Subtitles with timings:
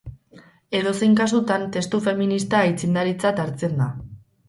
[0.79, 3.95] Edozein kasutan, testu feminista aitzindaritzat hartzen da.